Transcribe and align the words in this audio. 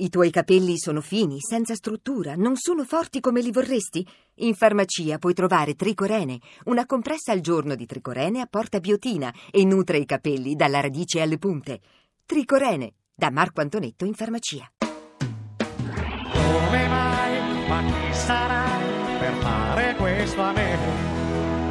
I 0.00 0.10
tuoi 0.10 0.30
capelli 0.30 0.78
sono 0.78 1.00
fini, 1.00 1.40
senza 1.40 1.74
struttura, 1.74 2.36
non 2.36 2.54
sono 2.54 2.84
forti 2.84 3.18
come 3.18 3.40
li 3.40 3.50
vorresti? 3.50 4.06
In 4.36 4.54
farmacia 4.54 5.18
puoi 5.18 5.34
trovare 5.34 5.74
Tricorene, 5.74 6.38
una 6.66 6.86
compressa 6.86 7.32
al 7.32 7.40
giorno 7.40 7.74
di 7.74 7.84
Tricorene 7.84 8.40
apporta 8.40 8.78
biotina 8.78 9.34
e 9.50 9.64
nutre 9.64 9.98
i 9.98 10.06
capelli 10.06 10.54
dalla 10.54 10.78
radice 10.78 11.20
alle 11.20 11.38
punte. 11.38 11.80
Tricorene, 12.24 12.92
da 13.12 13.32
Marco 13.32 13.60
Antonetto 13.60 14.04
in 14.04 14.14
farmacia. 14.14 14.70
Come 14.78 16.86
mai, 16.86 17.66
ma 17.66 17.82
chi 17.82 18.14
sarai 18.14 19.18
per 19.18 19.32
fare 19.40 19.96
questo 19.96 20.40
a 20.40 20.52
me? 20.52 20.78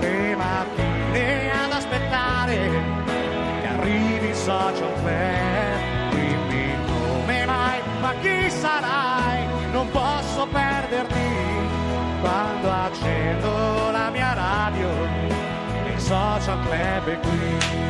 Le 0.01 0.35
mattine 0.35 1.51
ad 1.51 1.71
aspettare 1.71 2.55
che 3.61 3.67
arrivi 3.67 4.35
social 4.35 4.93
club. 4.95 5.66
Chi 8.21 8.49
sarai? 8.49 9.45
Non 9.71 9.89
posso 9.91 10.47
perderti 10.47 11.27
quando 12.21 12.71
accendo 12.71 13.91
la 13.91 14.09
mia 14.09 14.33
radio. 14.33 14.89
Il 15.85 15.99
social 15.99 16.59
club 16.67 17.07
è 17.07 17.19
qui. 17.19 17.85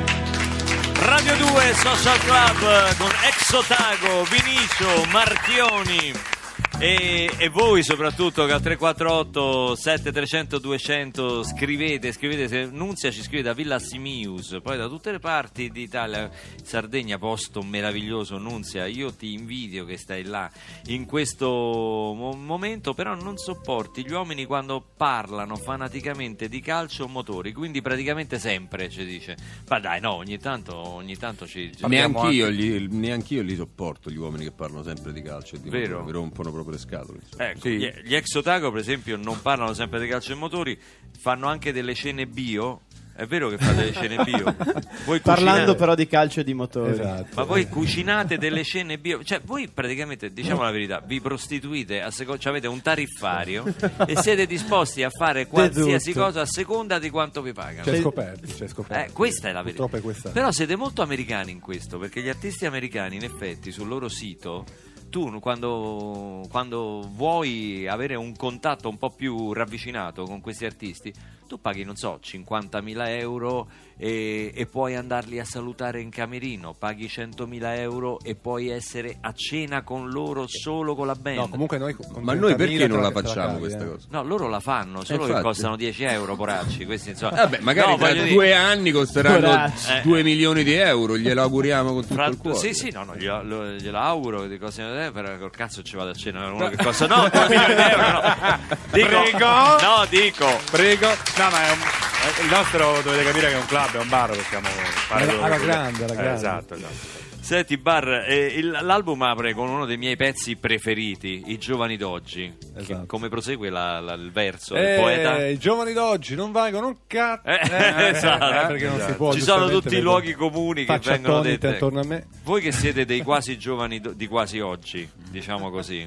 Radio 1.00 1.36
2 1.38 1.74
Social 1.76 2.20
Club 2.20 2.98
con 2.98 3.12
Exotago, 3.24 4.24
Vinicio, 4.24 5.06
Marchioni 5.12 6.37
e, 6.80 7.32
e 7.40 7.50
voi 7.50 7.82
soprattutto 7.82 8.46
che 8.46 8.52
al 8.52 8.62
348 8.62 9.76
7300 9.76 10.60
200 10.60 11.44
scrivete, 11.44 12.12
scrivete, 12.12 12.48
se 12.48 12.66
Nunzia 12.66 13.10
ci 13.10 13.24
scrive 13.24 13.42
da 13.42 13.54
Villa 13.54 13.80
Simius, 13.80 14.60
poi 14.62 14.78
da 14.78 14.88
tutte 14.88 15.12
le 15.12 15.18
parti 15.18 15.72
d'Italia, 15.72 16.30
Sardegna, 16.62 17.18
posto 17.18 17.64
meraviglioso, 17.64 18.38
Nunzia, 18.38 18.86
io 18.86 19.12
ti 19.12 19.34
invidio 19.34 19.86
che 19.86 19.98
stai 19.98 20.24
là 20.24 20.48
in 20.88 21.06
questo 21.06 21.48
mo- 21.48 22.34
momento, 22.34 22.94
però 22.94 23.16
non 23.16 23.38
sopporti 23.38 24.06
gli 24.06 24.12
uomini 24.12 24.46
quando 24.46 24.86
parlano 24.96 25.56
fanaticamente 25.56 26.48
di 26.48 26.62
calcio 26.62 27.06
o 27.06 27.08
motori, 27.08 27.54
quindi 27.54 27.82
praticamente 27.82 28.38
sempre 28.38 28.88
ci 28.90 29.04
dice, 29.04 29.36
ma 29.68 29.80
dai 29.80 30.00
no, 30.00 30.14
ogni 30.14 30.38
tanto, 30.38 30.76
ogni 30.76 31.18
tanto 31.18 31.48
ci... 31.48 31.72
Neanch'io, 31.88 32.50
li, 32.50 32.88
neanch'io 32.88 33.42
li 33.42 33.56
sopporto 33.56 34.12
gli 34.12 34.18
uomini 34.18 34.44
che 34.44 34.52
parlano 34.52 34.84
sempre 34.84 35.12
di 35.12 35.24
calcio 35.24 35.56
e 35.56 35.62
di 35.62 35.70
Vero. 35.72 35.98
motori, 35.98 36.06
mi 36.06 36.12
rompono 36.12 36.52
proprio 36.52 36.66
le 36.72 36.78
scatole. 36.80 37.20
insomma. 37.24 37.50
Ecco, 37.50 37.70
gli, 37.70 37.92
gli 38.04 38.16
ex 38.16 38.34
Otago, 38.36 38.72
per 38.72 38.82
esempio, 38.82 39.18
non 39.18 39.42
parlano 39.42 39.74
sempre 39.74 40.00
di 40.00 40.08
calcio 40.08 40.32
e 40.34 40.36
motori, 40.36 40.78
fanno 41.20 41.48
anche 41.48 41.72
delle 41.72 41.94
scene 41.94 42.26
bio. 42.28 42.82
È 43.18 43.26
vero 43.26 43.50
che 43.50 43.58
fate 43.58 43.74
delle 43.78 43.94
scene 43.94 44.24
bio? 44.24 44.44
Voi 45.06 45.20
Parlando 45.22 45.62
cucinate- 45.62 45.76
però 45.76 45.96
di 45.96 46.06
calcio 46.06 46.42
e 46.42 46.44
di 46.44 46.54
motori. 46.54 46.92
Esatto. 46.92 47.30
Ma 47.34 47.44
voi 47.46 47.68
cucinate 47.68 48.38
delle 48.38 48.62
scene 48.62 49.00
bio? 49.00 49.24
Cioè, 49.24 49.42
voi 49.44 49.68
praticamente, 49.70 50.32
diciamo 50.32 50.62
la 50.62 50.70
verità, 50.70 51.02
vi 51.04 51.20
prostituite, 51.20 52.00
a 52.04 52.12
seco- 52.12 52.38
cioè 52.38 52.52
avete 52.52 52.68
un 52.68 52.80
tariffario 52.80 53.66
e 54.06 54.16
siete 54.18 54.46
disposti 54.46 55.02
a 55.02 55.10
fare 55.10 55.48
qualsiasi 55.48 56.14
cosa 56.14 56.42
a 56.42 56.46
seconda 56.46 57.00
di 57.00 57.10
quanto 57.10 57.42
vi 57.42 57.54
pagano. 57.54 57.90
C'è 57.90 58.00
scoperto, 58.02 58.54
c'è 58.54 58.68
scoperto. 58.68 59.10
Eh, 59.10 59.12
questa 59.12 59.50
è 59.50 59.52
la 59.52 59.64
verità. 59.64 59.88
È 59.90 60.00
questa. 60.00 60.30
Però 60.30 60.52
siete 60.52 60.76
molto 60.76 61.02
americani 61.02 61.50
in 61.50 61.60
questo, 61.60 61.98
perché 61.98 62.22
gli 62.22 62.30
artisti 62.30 62.68
americani, 62.68 63.16
in 63.16 63.24
effetti, 63.24 63.72
sul 63.72 63.88
loro 63.88 64.10
sito, 64.10 64.64
tu 65.10 65.40
quando, 65.40 66.44
quando 66.50 67.08
vuoi 67.14 67.88
avere 67.88 68.16
un 68.16 68.36
contatto 68.36 68.90
un 68.90 68.98
po' 68.98 69.10
più 69.10 69.54
ravvicinato 69.54 70.24
con 70.24 70.42
questi 70.42 70.66
artisti, 70.66 71.14
tu 71.48 71.60
paghi, 71.60 71.84
non 71.84 71.96
so, 71.96 72.20
50.000 72.22 73.20
euro 73.20 73.70
e, 73.98 74.52
e 74.54 74.66
puoi 74.68 74.96
andarli 74.96 75.40
a 75.40 75.46
salutare 75.46 76.02
in 76.02 76.10
camerino, 76.10 76.74
paghi 76.78 77.06
100.000 77.08 77.78
euro 77.80 78.20
e 78.22 78.36
puoi 78.36 78.70
essere 78.70 79.18
a 79.22 79.34
cena 79.34 79.82
con 79.82 80.10
loro 80.10 80.46
solo 80.48 80.96
con 80.96 81.08
la 81.08 81.16
band. 81.16 81.38
No, 81.38 81.50
comunque 81.50 81.78
noi 81.78 81.94
con 81.94 82.22
Ma 82.24 82.34
noi 82.34 82.54
30.000 82.54 82.56
perché 82.58 82.88
non 82.88 83.02
la 83.02 83.12
facciamo 83.12 83.48
cavi, 83.48 83.60
questa 83.60 83.84
eh. 83.84 83.88
cosa? 83.90 84.08
No, 84.12 84.24
loro 84.24 84.48
la 84.50 84.60
fanno, 84.60 85.04
solo 85.04 85.20
che 85.24 85.26
infatti. 85.30 85.44
costano 85.44 85.76
10 85.76 86.04
euro, 86.04 86.36
poracci. 86.36 86.86
Questi, 86.86 87.10
insomma. 87.10 87.36
Vabbè, 87.38 87.60
magari 87.62 87.92
No, 87.92 87.98
tra 87.98 88.12
dire- 88.14 88.30
due 88.30 88.54
anni 88.54 88.92
costeranno 88.92 89.40
Poracci. 89.40 90.02
2 90.04 90.24
milioni 90.24 90.64
di 90.64 90.74
euro, 90.76 91.18
glielo 91.18 91.42
auguriamo 91.42 91.92
con 91.94 92.02
tutto 92.04 92.14
Fra- 92.14 92.28
il 92.28 92.38
cuore. 92.38 92.58
sì, 92.58 92.74
sì, 92.74 92.92
no, 92.92 93.04
no, 93.04 93.16
glielo, 93.16 93.44
lo- 93.44 93.70
glielo 93.72 93.98
auguro 93.98 94.46
di 94.48 94.58
cose 94.60 95.06
eh, 95.06 95.12
però 95.12 95.38
col 95.38 95.52
cazzo 95.52 95.82
ci 95.82 95.96
vado 95.96 96.12
a 96.12 96.14
cena 96.14 96.46
uno 96.52 96.70
che 96.70 96.78
costa 96.78 97.08
no, 97.08 97.28
2 97.30 97.48
milioni 97.50 97.74
di 97.76 97.82
euro, 97.82 98.12
no. 98.12 98.60
Dico, 98.92 99.08
Prego. 99.08 99.46
No, 99.82 100.06
dico. 100.10 100.46
Prego. 100.72 101.08
No, 101.08 101.50
ma 101.50 101.68
è 101.68 101.72
un- 101.72 101.97
il 102.44 102.50
nostro 102.50 103.02
dovete 103.02 103.24
capire 103.24 103.48
che 103.48 103.54
è 103.54 103.58
un 103.58 103.66
club, 103.66 103.92
è 103.96 104.00
un 104.00 104.10
bar, 104.10 104.36
possiamo 104.36 104.68
fare 104.68 105.24
Alla- 105.30 105.44
alla 105.44 105.58
che 105.58 105.66
grande, 105.66 106.04
alla 106.04 106.14
Eh, 106.14 106.16
grande. 106.16 106.34
esatto, 106.36 106.74
esatto. 106.76 107.26
Senti 107.40 107.78
Bar, 107.78 108.26
eh, 108.28 108.46
il- 108.48 108.78
l'album 108.82 109.22
apre 109.22 109.54
con 109.54 109.70
uno 109.70 109.86
dei 109.86 109.96
miei 109.96 110.18
pezzi 110.18 110.58
preferiti, 110.58 111.44
I 111.48 111.58
giovani 111.58 111.96
d'oggi. 111.96 112.54
Che- 112.60 112.80
Esatto. 112.82 113.06
come 113.06 113.30
prosegue 113.30 113.70
la- 113.70 114.02
la- 114.02 114.16
il 114.16 114.32
verso 114.34 114.76
Eh, 114.76 114.98
poeta? 115.00 115.48
I 115.48 115.58
giovani 115.58 115.94
d'oggi 115.94 116.36
non 116.36 116.52
valgono 116.52 116.88
un 116.88 116.96
cazzo. 117.08 117.48
Eh, 117.48 117.60
esatto. 118.12 118.68
perché 118.68 118.88
non 118.88 118.98
si 119.00 119.06
Esatto. 119.06 119.32
Ci 119.34 119.42
sono 119.42 119.70
tutti 119.70 119.96
i 119.96 120.02
luoghi 120.02 120.34
comuni 120.34 120.84
che 120.84 121.00
vengono 121.02 121.40
detti. 121.42 121.68
attorno 121.68 122.02
a 122.02 122.06
me. 122.06 122.28
Voi 122.44 122.62
che 122.62 122.74
siete 122.74 123.06
dei 123.06 123.22
quasi 123.22 123.58
giovani 123.58 124.02
do- 124.02 124.12
di 124.12 124.28
quasi 124.28 124.60
oggi, 124.60 125.10
diciamo 125.30 125.70
così, 125.72 126.06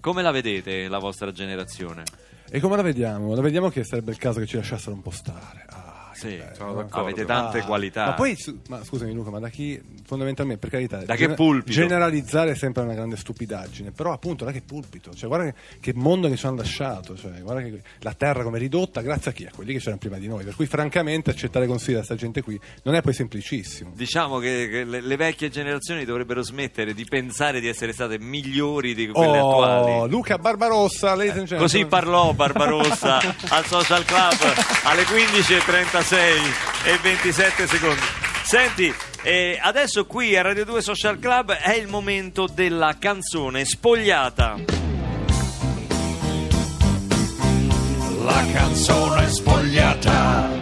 come 0.00 0.22
la 0.22 0.30
vedete 0.30 0.86
la 0.86 0.98
vostra 0.98 1.32
generazione? 1.32 2.04
E 2.48 2.60
come 2.60 2.76
la 2.76 2.82
vediamo? 2.82 3.34
La 3.34 3.40
vediamo 3.40 3.68
che 3.68 3.84
sarebbe 3.84 4.12
il 4.12 4.18
caso 4.18 4.40
che 4.40 4.46
ci 4.46 4.56
lasciassero 4.56 4.94
un 4.94 5.02
po' 5.02 5.10
stare. 5.10 5.75
Sì, 6.16 6.42
sono 6.54 6.70
no? 6.70 6.74
d'accordo. 6.76 7.00
avete 7.00 7.24
tante 7.24 7.58
Ah, 7.60 7.64
qualità. 7.64 8.04
Ma 8.06 8.12
poi, 8.14 8.36
su- 8.36 8.58
ma 8.68 8.82
scusami 8.82 9.12
Luca, 9.12 9.30
ma 9.30 9.38
da 9.38 9.48
chi 9.48 9.80
fondamentalmente, 10.06 10.60
per 10.60 10.70
carità, 10.70 11.04
Da 11.04 11.14
che 11.14 11.30
pulpito? 11.34 11.72
generalizzare 11.72 12.52
è 12.52 12.54
sempre 12.54 12.82
una 12.82 12.94
grande 12.94 13.16
stupidaggine, 13.16 13.90
però 13.90 14.12
appunto 14.12 14.44
da 14.44 14.52
che 14.52 14.62
pulpito? 14.62 15.12
Cioè, 15.14 15.28
guarda 15.28 15.50
che, 15.50 15.54
che 15.80 15.92
mondo 15.94 16.28
che 16.28 16.36
ci 16.36 16.46
hanno 16.46 16.56
lasciato, 16.56 17.16
cioè, 17.16 17.32
guarda 17.42 17.62
che 17.62 17.82
la 18.00 18.14
terra 18.14 18.42
come 18.42 18.58
ridotta, 18.58 19.00
grazie 19.02 19.30
a 19.30 19.34
chi? 19.34 19.44
A 19.44 19.50
quelli 19.54 19.72
che 19.72 19.78
c'erano 19.78 19.98
prima 19.98 20.16
di 20.18 20.26
noi. 20.28 20.44
Per 20.44 20.54
cui, 20.54 20.66
francamente, 20.66 21.30
accettare 21.30 21.66
consigli 21.66 21.92
da 21.92 21.96
questa 21.98 22.14
gente 22.16 22.42
qui 22.42 22.58
non 22.84 22.94
è 22.94 23.02
poi 23.02 23.12
semplicissimo. 23.12 23.92
Diciamo 23.94 24.38
che, 24.38 24.68
che 24.70 24.84
le, 24.84 25.00
le 25.00 25.16
vecchie 25.16 25.50
generazioni 25.50 26.04
dovrebbero 26.04 26.42
smettere 26.42 26.94
di 26.94 27.04
pensare 27.04 27.60
di 27.60 27.68
essere 27.68 27.92
state 27.92 28.18
migliori 28.18 28.94
di 28.94 29.08
quelle 29.08 29.38
Oh, 29.38 29.62
attuali. 29.62 30.10
Luca 30.10 30.38
Barbarossa, 30.38 31.14
ladies 31.14 31.32
and 31.36 31.46
gentlemen. 31.46 31.66
Così 31.66 31.84
parlò 31.86 32.32
Barbarossa 32.32 33.18
al 33.50 33.64
Social 33.66 34.04
Club 34.04 34.38
alle 34.84 35.02
15.36 35.02 36.05
e 36.14 36.98
27 37.02 37.66
secondi. 37.66 38.00
Senti, 38.44 38.94
eh, 39.22 39.58
adesso 39.60 40.06
qui 40.06 40.36
a 40.36 40.42
Radio 40.42 40.64
2 40.64 40.80
Social 40.80 41.18
Club 41.18 41.52
è 41.52 41.74
il 41.74 41.88
momento 41.88 42.46
della 42.46 42.94
canzone 42.96 43.64
spogliata. 43.64 44.56
La 48.22 48.44
canzone 48.52 49.28
spogliata. 49.30 49.55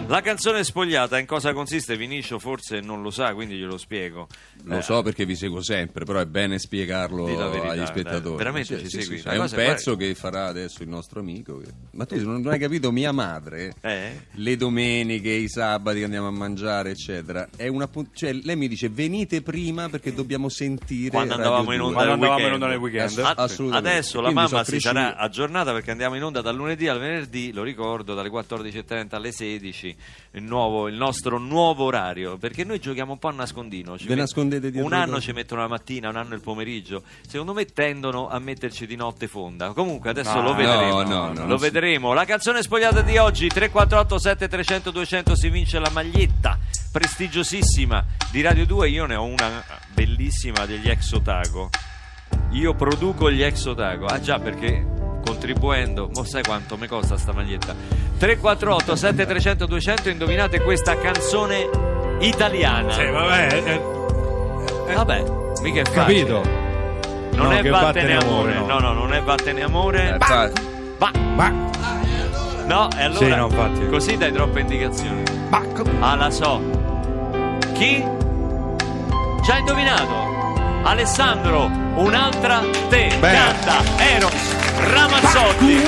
La 0.07 0.21
canzone 0.21 0.63
spogliata 0.65 1.17
in 1.17 1.25
cosa 1.25 1.53
consiste? 1.53 1.95
Vinicio 1.95 2.37
forse 2.37 2.81
non 2.81 3.01
lo 3.01 3.09
sa, 3.11 3.33
quindi 3.33 3.55
glielo 3.55 3.77
spiego. 3.77 4.27
Lo 4.63 4.81
so 4.81 5.01
perché 5.03 5.25
vi 5.25 5.35
seguo 5.37 5.61
sempre, 5.63 6.03
però 6.03 6.19
è 6.19 6.25
bene 6.25 6.59
spiegarlo 6.59 7.23
verità, 7.23 7.69
agli 7.71 7.77
dai. 7.77 7.87
spettatori. 7.87 8.35
Veramente 8.35 8.77
Sì, 8.77 8.83
ci 8.83 8.89
sì, 8.89 9.01
segui? 9.01 9.19
sì, 9.19 9.27
È 9.29 9.37
un 9.37 9.49
pezzo 9.49 9.95
che 9.95 10.13
farà 10.15 10.47
adesso 10.47 10.83
il 10.83 10.89
nostro 10.89 11.21
amico. 11.21 11.59
che- 11.59 11.67
Ma 11.91 12.05
tu 12.05 12.21
non 12.23 12.45
hai 12.47 12.59
capito, 12.59 12.91
mia 12.91 13.13
madre, 13.13 13.73
Eh? 13.81 14.19
le 14.31 14.55
domeniche, 14.57 15.29
i 15.29 15.47
sabati 15.47 15.99
che 15.99 16.03
andiamo 16.03 16.27
a 16.27 16.31
mangiare, 16.31 16.89
eccetera. 16.91 17.47
È 17.55 17.67
una 17.69 17.89
cioè, 18.13 18.33
lei 18.33 18.57
mi 18.57 18.67
dice 18.67 18.89
venite 18.89 19.41
prima 19.41 19.87
perché 19.87 20.13
dobbiamo 20.13 20.49
sentire. 20.49 21.09
Quando 21.09 21.35
Radio 21.37 21.45
andavamo 21.45 21.71
in 21.71 21.77
2." 21.79 21.87
onda 21.87 21.99
andavamo 22.01 22.25
in 22.25 22.31
weekend. 22.31 22.53
onda 22.53 22.67
nel 22.67 22.77
weekend. 22.77 23.17
Ass- 23.19 23.33
Assolutamente. 23.37 23.89
Adesso 23.89 24.17
la 24.21 24.31
Quindi 24.31 24.51
mamma 24.51 24.63
si 24.65 24.79
sarà 24.81 25.15
aggiornata 25.15 25.71
perché 25.71 25.91
andiamo 25.91 26.15
in 26.15 26.23
onda 26.23 26.41
dal 26.41 26.55
lunedì 26.55 26.87
al 26.89 26.99
venerdì, 26.99 27.53
lo 27.53 27.63
ricordo, 27.63 28.13
dalle 28.13 28.29
14.30 28.29 29.03
alle 29.13 29.31
16, 29.31 29.95
il, 30.31 30.43
nuovo- 30.43 30.87
il 30.87 30.95
nostro 30.95 31.37
nuovo 31.37 31.85
orario, 31.85 32.37
perché 32.37 32.63
noi 32.63 32.79
giochiamo 32.79 33.13
un 33.13 33.19
po' 33.19 33.27
a 33.27 33.31
nascondino. 33.31 33.97
Ci 33.97 34.07
Ve 34.07 34.15
nascondete 34.15 34.71
dietro 34.71 34.87
Un 34.87 34.93
anno 34.93 35.19
ci 35.21 35.31
mettono 35.31 35.61
la 35.61 35.67
mattina, 35.67 36.09
un 36.09 36.15
anno 36.15 36.33
il 36.35 36.41
pomeriggio. 36.41 37.03
Secondo 37.27 37.53
me 37.53 37.65
tendono 37.65 38.27
a 38.29 38.39
metterci 38.39 38.85
di 38.87 38.95
notte 38.95 39.27
fonda. 39.27 39.71
Comunque 39.73 40.09
adesso 40.09 40.33
No, 40.35 40.41
lo 40.41 40.53
vedremo. 40.55 41.03
no, 41.03 41.27
no, 41.27 41.33
no, 41.33 41.45
lo 41.47 41.57
vedremo. 41.57 42.13
La 42.13 42.25
canzone 42.25 42.61
spogliata 42.63 43.01
di 43.01 43.17
oggi 43.17 43.47
348 43.47 44.17
7300 44.19 44.91
200 44.91 45.35
si 45.35 45.49
vince 45.49 45.79
la 45.79 45.89
maglietta 45.91 46.57
prestigiosissima 46.91 48.05
di 48.31 48.41
Radio 48.41 48.65
2. 48.65 48.89
Io 48.89 49.05
ne 49.05 49.15
ho 49.15 49.23
una 49.23 49.63
bellissima 49.93 50.65
degli 50.65 50.89
ex 50.89 51.11
Otago. 51.13 51.69
Io 52.51 52.73
produco 52.73 53.29
gli 53.31 53.41
ex 53.43 53.65
Otago. 53.65 54.05
Ah 54.05 54.19
già, 54.19 54.39
perché 54.39 54.85
contribuendo, 55.25 56.09
mo 56.13 56.23
sai 56.23 56.43
quanto 56.43 56.77
mi 56.77 56.87
costa 56.87 57.17
sta 57.17 57.33
maglietta? 57.33 57.73
348 58.17 58.95
7300 58.95 59.65
200 59.65 60.09
indovinate 60.09 60.61
questa 60.61 60.97
canzone 60.97 61.67
italiana. 62.19 62.91
Sì, 62.93 63.05
vabbè. 63.05 63.63
eh, 64.87 64.93
Vabbè, 64.93 65.23
mica 65.61 65.81
è 65.81 65.83
facile. 65.85 66.25
Capito? 66.25 66.63
Non 67.35 67.47
No, 67.47 67.51
è 67.51 67.61
vattene 67.69 68.15
amore, 68.15 68.55
amore, 68.55 68.73
no. 68.73 68.79
no. 68.79 68.79
no, 68.79 68.93
non 68.93 69.13
è 69.13 69.21
vattene 69.21 69.61
amore. 69.63 70.15
Eh, 70.15 70.17
fa- 70.19 70.49
Va. 70.97 71.51
No, 72.65 72.87
e 72.97 73.03
allora 73.03 73.19
Sì, 73.25 73.35
no, 73.35 73.45
infatti. 73.47 73.87
così 73.89 74.15
dai 74.17 74.31
troppe 74.31 74.61
indicazioni. 74.61 75.21
Ah, 75.99 76.15
la 76.15 76.29
so. 76.31 76.61
Chi? 77.73 78.01
Già 79.43 79.57
indovinato. 79.57 80.34
Alessandro, 80.85 81.65
un'altra 81.95 82.61
te. 82.89 83.11
Beh. 83.19 83.31
canta 83.31 83.81
Eros 83.97 84.55
Ramazzotti. 84.93 85.81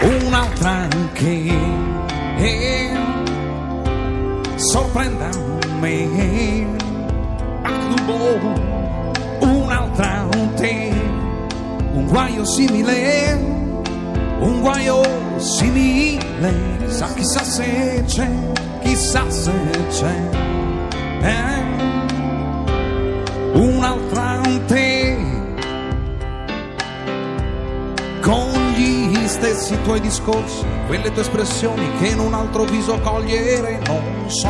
un'altra 0.00 0.70
anche 0.70 1.52
e 2.36 2.90
sorprendami 4.54 6.66
un'altra 9.40 10.28
te 10.54 10.92
un 11.92 12.06
guaio 12.06 12.44
simile 12.44 13.32
un 14.38 14.60
guaio 14.60 15.02
simile 15.38 16.54
chissà 16.86 17.12
chissà 17.14 17.42
se 17.42 18.04
c'è 18.06 18.28
chissà 18.82 19.28
se 19.28 19.52
c'è 19.90 20.16
eh? 21.22 21.97
Un'altra 23.52 24.40
te 24.66 25.16
con 28.20 28.72
gli 28.76 29.26
stessi 29.26 29.80
tuoi 29.82 30.00
discorsi, 30.00 30.64
quelle 30.86 31.10
tue 31.12 31.22
espressioni 31.22 31.90
che 31.98 32.08
in 32.08 32.18
un 32.18 32.34
altro 32.34 32.64
viso 32.64 32.98
cogliere 33.00 33.80
non 33.86 34.30
so. 34.30 34.48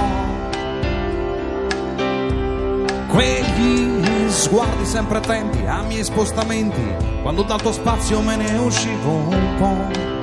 Quegli 3.09 4.29
sguardi 4.29 4.85
sempre 4.85 5.19
attenti 5.19 5.65
ai 5.67 5.87
miei 5.87 6.05
spostamenti, 6.05 6.83
quando 7.23 7.43
dal 7.43 7.61
tuo 7.61 7.73
spazio 7.73 8.21
me 8.21 8.37
ne 8.37 8.57
uscivo 8.59 9.11
un 9.11 9.55
po'. 9.59 10.18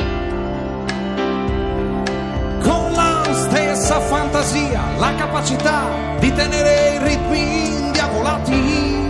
Fantasia, 4.35 4.83
la 4.97 5.15
capacità 5.15 5.87
di 6.19 6.33
tenere 6.33 6.95
i 6.95 7.03
ritmi 7.03 7.85
indiavolati 7.85 9.09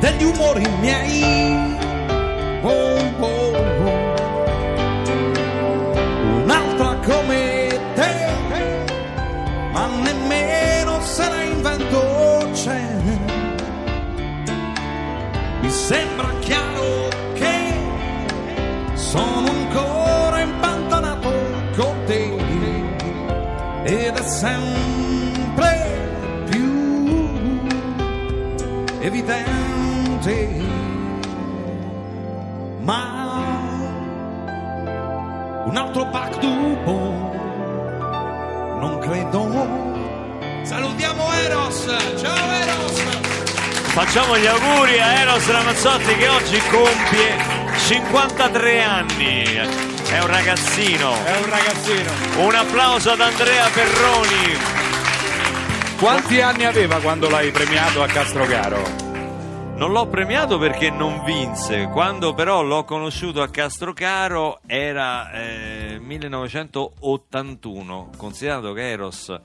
degli 0.00 0.24
umori 0.24 0.66
miei. 0.80 1.76
Oh, 2.62 2.98
oh, 3.20 3.52
oh. 3.84 4.12
Un'altra 6.42 6.96
come 7.06 7.43
evidente, 29.24 30.48
ma 32.80 33.22
un 35.64 35.76
altro 35.76 36.06
pacto 36.08 36.46
non 38.78 38.98
credo. 39.00 39.82
Salutiamo 40.62 41.32
Eros, 41.32 41.86
ciao 42.20 42.50
Eros! 42.50 43.02
Facciamo 43.94 44.36
gli 44.36 44.46
auguri 44.46 45.00
a 45.00 45.20
Eros 45.20 45.50
Ramazzotti 45.50 46.16
che 46.16 46.28
oggi 46.28 46.60
compie 46.70 47.36
53 47.86 48.82
anni. 48.82 49.42
È 49.44 50.20
un 50.20 50.26
ragazzino. 50.26 51.12
È 51.24 51.36
un 51.38 51.48
ragazzino. 51.48 52.10
Un 52.46 52.54
applauso 52.54 53.10
ad 53.12 53.20
Andrea 53.20 53.68
Perroni. 53.72 54.82
Quanti 55.98 56.40
anni 56.40 56.64
aveva 56.64 56.98
quando 56.98 57.30
l'hai 57.30 57.50
premiato 57.50 58.02
a 58.02 58.06
Castrogaro? 58.06 59.03
Non 59.76 59.90
l'ho 59.92 60.06
premiato 60.08 60.56
perché 60.58 60.88
non 60.90 61.22
vinse. 61.24 61.88
Quando 61.88 62.32
però 62.32 62.62
l'ho 62.62 62.84
conosciuto 62.84 63.42
a 63.42 63.48
Castrocaro 63.48 64.60
era 64.66 65.30
eh, 65.32 65.98
1981. 66.00 68.10
Considerato 68.16 68.72
che 68.72 68.88
Eros 68.90 69.36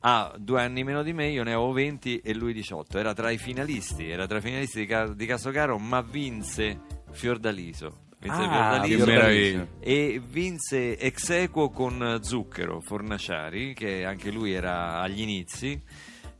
ha 0.00 0.32
due 0.36 0.62
anni 0.62 0.82
meno 0.84 1.02
di 1.02 1.12
me, 1.12 1.28
io 1.28 1.42
ne 1.44 1.52
avevo 1.52 1.72
20 1.72 2.20
e 2.20 2.34
lui 2.34 2.52
18. 2.54 2.98
Era 2.98 3.12
tra 3.14 3.30
i 3.30 3.36
finalisti, 3.38 4.08
era 4.08 4.26
tra 4.26 4.38
i 4.38 4.40
finalisti 4.40 4.80
di, 4.80 4.86
Ca- 4.86 5.12
di 5.12 5.26
Castrocaro, 5.26 5.78
ma 5.78 6.00
vinse 6.00 6.80
Fiordaliso. 7.12 7.98
Vinse 8.18 8.40
Ah, 8.42 8.82
Fiordaliso 8.82 9.68
e 9.80 10.20
vinse 10.26 10.98
ex 10.98 11.28
equo 11.30 11.68
con 11.68 12.20
Zucchero 12.22 12.80
Fornaciari, 12.80 13.74
che 13.74 14.04
anche 14.06 14.30
lui 14.30 14.52
era 14.52 15.00
agli 15.00 15.20
inizi. 15.20 15.78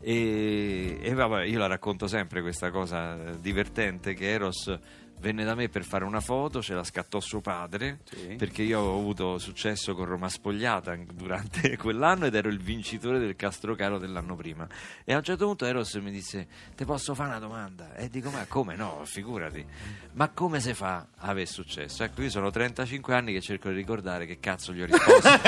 E, 0.01 0.99
e 1.01 1.15
vabbè, 1.15 1.45
io 1.45 1.59
la 1.59 1.67
racconto 1.67 2.07
sempre 2.07 2.43
questa 2.43 2.71
cosa 2.71 3.15
eh, 3.15 3.41
divertente 3.41 4.15
che 4.15 4.31
Eros 4.31 4.79
venne 5.25 5.43
da 5.45 5.55
me 5.55 5.71
per 5.71 5.85
fare 5.85 6.05
una 6.05 6.21
foto, 6.21 6.61
ce 6.61 6.75
la 6.75 6.85
scattò 6.85 7.19
suo 7.19 7.41
padre, 7.41 8.01
perché 8.37 8.61
io 8.61 8.79
avevo 8.79 8.99
avuto 8.99 9.39
successo 9.39 9.95
con 9.95 10.05
Roma 10.05 10.29
Spogliata 10.29 10.95
durante 11.15 11.79
quell'anno 11.81 12.27
ed 12.27 12.35
ero 12.35 12.51
il 12.51 12.61
vincitore 12.61 13.19
del 13.19 13.35
Castrocaro 13.35 13.97
dell'anno 13.97 14.37
prima. 14.37 14.69
E 15.03 15.15
a 15.15 15.17
un 15.17 15.23
certo 15.23 15.47
punto 15.47 15.65
Eros 15.65 15.95
mi 15.95 16.11
disse, 16.11 16.47
ti 16.77 16.85
posso 16.85 17.15
fare 17.15 17.31
una 17.31 17.39
domanda? 17.39 17.95
E 17.95 18.11
dico, 18.11 18.29
ma 18.29 18.45
come 18.47 18.77
no, 18.77 19.01
figurati. 19.07 19.65
Ma 20.13 20.29
come 20.29 20.61
si 20.61 20.75
fa 20.75 21.07
a 21.17 21.29
avere 21.29 21.47
successo? 21.47 22.05
Ecco, 22.05 22.21
io 22.21 22.29
sono 22.29 22.51
35 22.51 23.15
anni 23.15 23.33
che 23.33 23.41
cerco 23.41 23.71
di 23.71 23.77
ricordare 23.77 24.27
che 24.27 24.39
cazzo 24.41 24.75
gli 24.75 24.83
ho 24.83 24.85
risposto. 24.85 25.23